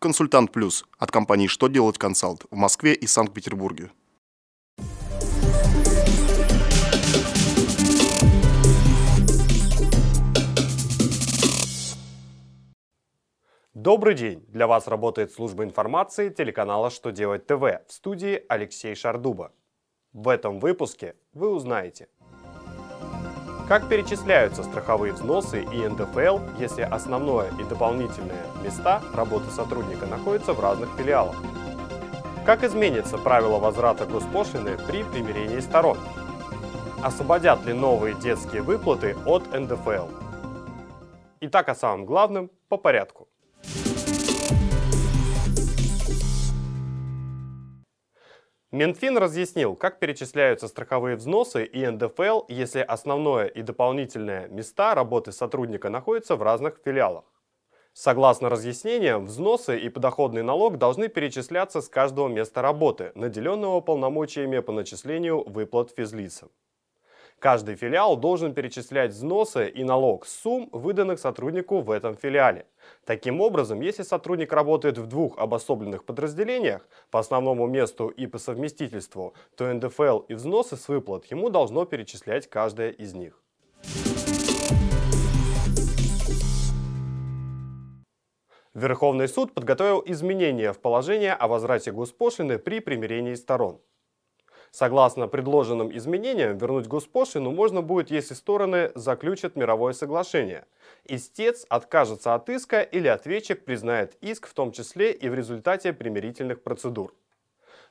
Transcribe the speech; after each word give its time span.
Консультант 0.00 0.52
Плюс 0.52 0.84
от 0.96 1.10
компании 1.10 1.48
«Что 1.48 1.66
делать 1.66 1.98
консалт» 1.98 2.44
в 2.52 2.54
Москве 2.54 2.94
и 2.94 3.08
Санкт-Петербурге. 3.08 3.90
Добрый 13.74 14.14
день! 14.14 14.44
Для 14.46 14.68
вас 14.68 14.86
работает 14.86 15.32
служба 15.32 15.64
информации 15.64 16.28
телеканала 16.28 16.90
«Что 16.90 17.10
делать 17.10 17.48
ТВ» 17.48 17.62
в 17.88 17.92
студии 17.92 18.44
Алексей 18.48 18.94
Шардуба. 18.94 19.50
В 20.12 20.28
этом 20.28 20.60
выпуске 20.60 21.16
вы 21.32 21.52
узнаете, 21.52 22.08
как 23.68 23.86
перечисляются 23.86 24.62
страховые 24.62 25.12
взносы 25.12 25.62
и 25.62 25.86
НДФЛ, 25.86 26.38
если 26.58 26.80
основное 26.80 27.50
и 27.60 27.64
дополнительные 27.64 28.42
места 28.64 29.02
работы 29.12 29.50
сотрудника 29.50 30.06
находятся 30.06 30.54
в 30.54 30.60
разных 30.60 30.88
филиалах? 30.96 31.36
Как 32.46 32.64
изменится 32.64 33.18
правило 33.18 33.58
возврата 33.58 34.06
госпошлины 34.06 34.78
при 34.86 35.04
примирении 35.04 35.60
сторон? 35.60 35.98
Освободят 37.02 37.66
ли 37.66 37.74
новые 37.74 38.14
детские 38.14 38.62
выплаты 38.62 39.14
от 39.26 39.52
НДФЛ? 39.52 40.08
Итак, 41.42 41.68
о 41.68 41.74
самом 41.74 42.06
главном 42.06 42.50
по 42.70 42.78
порядку. 42.78 43.28
Минфин 48.70 49.16
разъяснил, 49.16 49.76
как 49.76 49.98
перечисляются 49.98 50.68
страховые 50.68 51.16
взносы 51.16 51.64
и 51.64 51.86
НДФЛ, 51.86 52.42
если 52.48 52.80
основное 52.80 53.46
и 53.46 53.62
дополнительное 53.62 54.46
места 54.48 54.94
работы 54.94 55.32
сотрудника 55.32 55.88
находятся 55.88 56.36
в 56.36 56.42
разных 56.42 56.78
филиалах. 56.84 57.24
Согласно 57.94 58.50
разъяснениям, 58.50 59.24
взносы 59.24 59.78
и 59.78 59.88
подоходный 59.88 60.42
налог 60.42 60.76
должны 60.76 61.08
перечисляться 61.08 61.80
с 61.80 61.88
каждого 61.88 62.28
места 62.28 62.60
работы, 62.60 63.10
наделенного 63.14 63.80
полномочиями 63.80 64.58
по 64.58 64.72
начислению 64.72 65.48
выплат 65.48 65.90
физлицам. 65.96 66.50
Каждый 67.38 67.76
филиал 67.76 68.16
должен 68.16 68.52
перечислять 68.52 69.12
взносы 69.12 69.68
и 69.68 69.84
налог 69.84 70.26
с 70.26 70.40
сумм, 70.40 70.68
выданных 70.72 71.20
сотруднику 71.20 71.80
в 71.82 71.92
этом 71.92 72.16
филиале. 72.16 72.66
Таким 73.04 73.40
образом, 73.40 73.80
если 73.80 74.02
сотрудник 74.02 74.52
работает 74.52 74.98
в 74.98 75.06
двух 75.06 75.38
обособленных 75.38 76.04
подразделениях, 76.04 76.88
по 77.12 77.20
основному 77.20 77.68
месту 77.68 78.08
и 78.08 78.26
по 78.26 78.38
совместительству, 78.38 79.34
то 79.56 79.72
НДФЛ 79.72 80.18
и 80.28 80.34
взносы 80.34 80.76
с 80.76 80.88
выплат 80.88 81.26
ему 81.26 81.48
должно 81.48 81.84
перечислять 81.84 82.48
каждая 82.48 82.90
из 82.90 83.14
них. 83.14 83.40
Верховный 88.74 89.28
суд 89.28 89.54
подготовил 89.54 90.02
изменения 90.06 90.72
в 90.72 90.80
положение 90.80 91.34
о 91.34 91.46
возврате 91.46 91.92
госпошлины 91.92 92.58
при 92.58 92.80
примирении 92.80 93.34
сторон. 93.34 93.80
Согласно 94.70 95.28
предложенным 95.28 95.96
изменениям, 95.96 96.56
вернуть 96.58 96.86
госпошлину 96.86 97.50
можно 97.50 97.82
будет, 97.82 98.10
если 98.10 98.34
стороны 98.34 98.92
заключат 98.94 99.56
мировое 99.56 99.92
соглашение. 99.92 100.66
Истец 101.04 101.64
откажется 101.68 102.34
от 102.34 102.48
иска 102.48 102.82
или 102.82 103.08
ответчик 103.08 103.64
признает 103.64 104.16
иск, 104.20 104.46
в 104.46 104.54
том 104.54 104.72
числе 104.72 105.12
и 105.12 105.28
в 105.28 105.34
результате 105.34 105.92
примирительных 105.92 106.62
процедур. 106.62 107.14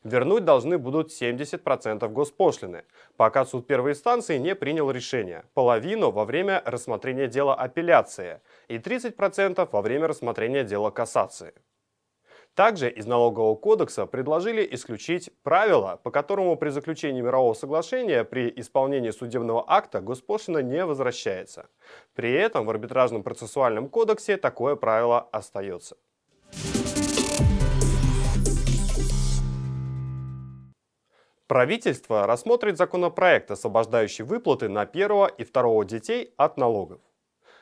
Вернуть 0.03 0.45
должны 0.45 0.77
будут 0.77 1.11
70% 1.11 2.07
госпошлины, 2.09 2.83
пока 3.17 3.45
суд 3.45 3.65
первой 3.65 3.91
инстанции 3.91 4.37
не 4.37 4.55
принял 4.55 4.91
решение, 4.91 5.43
половину 5.53 6.11
во 6.11 6.23
время 6.23 6.61
рассмотрения 6.65 7.27
дела 7.27 7.55
апелляции 7.55 8.39
и 8.67 8.77
30% 8.77 9.67
во 9.71 9.81
время 9.81 10.07
рассмотрения 10.07 10.63
дела 10.63 10.91
кассации. 10.91 11.53
Также 12.57 12.89
из 12.89 13.05
налогового 13.05 13.55
кодекса 13.55 14.07
предложили 14.07 14.67
исключить 14.71 15.29
правило, 15.43 15.99
по 16.01 16.09
которому 16.09 16.57
при 16.57 16.69
заключении 16.69 17.21
мирового 17.21 17.53
соглашения 17.53 18.23
при 18.23 18.51
исполнении 18.55 19.11
судебного 19.11 19.63
акта 19.67 20.01
госпошлина 20.01 20.63
не 20.63 20.83
возвращается. 20.83 21.69
При 22.15 22.33
этом 22.33 22.65
в 22.65 22.71
арбитражном 22.71 23.21
процессуальном 23.21 23.89
кодексе 23.89 24.37
такое 24.37 24.75
правило 24.75 25.19
остается. 25.31 25.97
Правительство 31.45 32.25
рассмотрит 32.25 32.77
законопроект, 32.77 33.51
освобождающий 33.51 34.25
выплаты 34.25 34.67
на 34.67 34.87
первого 34.87 35.27
и 35.27 35.43
второго 35.43 35.85
детей 35.85 36.33
от 36.37 36.57
налогов. 36.57 37.01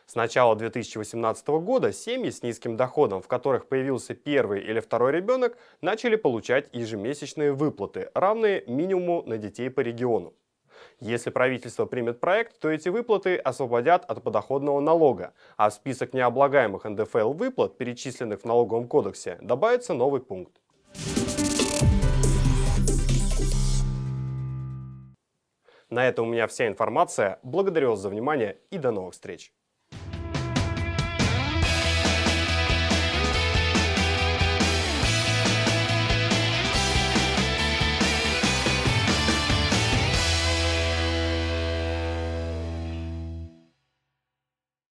С 0.08 0.14
начала 0.14 0.56
2018 0.56 1.48
года 1.48 1.92
семьи 1.92 2.30
с 2.30 2.44
низким 2.44 2.78
доходом, 2.78 3.24
в 3.24 3.28
которых 3.28 3.68
появился 3.68 4.14
первый 4.14 4.62
или 4.62 4.80
второй 4.80 5.12
ребенок, 5.12 5.58
начали 5.82 6.16
получать 6.16 6.70
ежемесячные 6.74 7.54
выплаты, 7.54 8.12
равные 8.14 8.64
минимуму 8.68 9.24
на 9.26 9.40
детей 9.40 9.72
по 9.72 9.80
региону. 9.80 10.36
Если 11.00 11.32
правительство 11.32 11.88
примет 11.88 12.20
проект, 12.20 12.60
то 12.60 12.70
эти 12.70 12.90
выплаты 12.90 13.36
освободят 13.38 14.06
от 14.06 14.22
подоходного 14.22 14.80
налога, 14.80 15.34
а 15.58 15.72
в 15.72 15.74
список 15.74 16.14
необлагаемых 16.14 16.84
НДФЛ 16.84 17.32
выплат, 17.32 17.76
перечисленных 17.76 18.42
в 18.42 18.46
налоговом 18.46 18.88
кодексе, 18.88 19.40
добавится 19.42 19.96
новый 19.96 20.22
пункт. 20.22 20.62
На 25.90 26.08
этом 26.08 26.28
у 26.28 26.32
меня 26.32 26.46
вся 26.46 26.68
информация. 26.68 27.40
Благодарю 27.42 27.92
вас 27.92 28.00
за 28.00 28.10
внимание 28.10 28.60
и 28.70 28.78
до 28.78 28.92
новых 28.92 29.14
встреч. 29.14 29.52